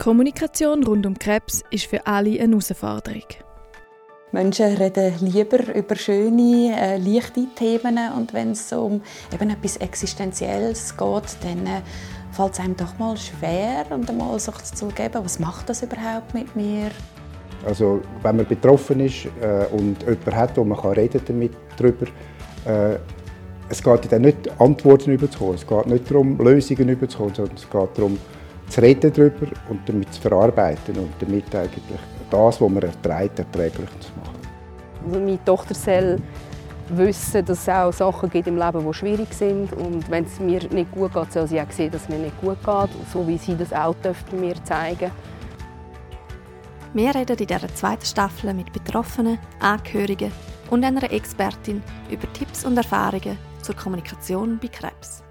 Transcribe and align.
Kommunikation 0.00 0.82
rund 0.82 1.04
um 1.04 1.18
Krebs 1.18 1.62
ist 1.70 1.84
für 1.84 2.06
alle 2.06 2.40
eine 2.40 2.52
Herausforderung. 2.52 3.22
Menschen 4.32 4.74
reden 4.78 5.12
lieber 5.20 5.74
über 5.74 5.94
schöne, 5.94 6.74
äh, 6.74 6.96
leichte 6.96 7.44
Themen 7.54 7.98
und 8.16 8.32
wenn 8.32 8.52
es 8.52 8.72
um 8.72 9.02
eben 9.30 9.50
etwas 9.50 9.76
Existenzielles 9.76 10.96
geht, 10.96 11.36
dann 11.42 11.66
äh, 11.66 11.82
fällt 12.32 12.54
es 12.54 12.60
einem 12.60 12.78
doch 12.78 12.98
mal 12.98 13.14
schwer 13.18 13.84
und 13.90 14.08
einmal 14.08 14.40
sich 14.40 14.54
zu 14.74 14.88
geben, 14.88 15.22
was 15.22 15.38
macht 15.38 15.68
das 15.68 15.82
überhaupt 15.82 16.32
mit 16.32 16.56
mir? 16.56 16.90
Also 17.66 18.00
wenn 18.22 18.36
man 18.36 18.46
betroffen 18.46 19.00
ist 19.00 19.26
äh, 19.42 19.66
und 19.70 20.00
jemanden 20.00 20.34
hat, 20.34 20.56
wo 20.56 20.64
man 20.64 20.78
kann 20.78 20.92
reden 20.92 21.20
damit 21.26 21.52
darüber, 21.76 22.06
äh, 22.64 22.96
es 23.68 23.82
geht 23.82 24.10
dann 24.10 24.22
nicht 24.22 24.50
Antworten 24.58 25.12
überzukommen, 25.12 25.56
es 25.56 25.66
geht 25.66 25.86
nicht 25.88 26.10
darum 26.10 26.38
Lösungen 26.38 26.88
überzukommen, 26.88 27.34
sondern 27.34 27.56
es 27.56 27.68
geht 27.68 27.98
darum 27.98 28.16
zu 28.70 28.80
reden 28.80 29.12
darüber 29.12 29.46
und 29.68 29.88
damit 29.88 30.12
zu 30.14 30.20
verarbeiten 30.20 30.96
und 30.96 31.12
damit 31.18 31.54
eigentlich 31.54 31.84
das, 32.30 32.60
was 32.60 32.70
man 32.70 32.82
erträgt, 32.82 33.38
erträglich 33.38 33.90
zu 34.00 34.10
machen. 34.18 34.40
Also 35.06 35.20
meine 35.20 35.44
Tochter 35.44 35.74
soll 35.74 36.18
wissen, 36.90 37.44
dass 37.44 37.62
es 37.62 37.68
auch 37.68 37.92
Sachen 37.92 38.30
gibt 38.30 38.48
im 38.48 38.56
Leben, 38.56 38.84
die 38.86 38.94
schwierig 38.94 39.32
sind. 39.32 39.72
Und 39.72 40.08
wenn 40.10 40.24
es 40.24 40.38
mir 40.40 40.60
nicht 40.70 40.92
gut 40.92 41.12
geht, 41.12 41.32
soll 41.32 41.46
sie 41.46 41.60
auch 41.60 41.70
sehen, 41.70 41.90
dass 41.90 42.02
es 42.02 42.08
mir 42.08 42.18
nicht 42.18 42.40
gut 42.40 42.58
geht, 42.64 42.90
so 43.12 43.26
wie 43.26 43.38
sie 43.38 43.56
das 43.56 43.72
auch 43.72 43.94
bei 43.96 44.14
mir 44.36 44.54
zeigen 44.64 45.10
Wir 46.92 47.14
reden 47.14 47.36
in 47.38 47.46
dieser 47.46 47.74
zweiten 47.74 48.04
Staffel 48.04 48.52
mit 48.54 48.72
Betroffenen, 48.72 49.38
Angehörigen 49.60 50.32
und 50.70 50.84
einer 50.84 51.10
Expertin 51.12 51.82
über 52.10 52.32
Tipps 52.32 52.64
und 52.64 52.76
Erfahrungen 52.76 53.38
zur 53.62 53.76
Kommunikation 53.76 54.58
bei 54.60 54.68
Krebs. 54.68 55.22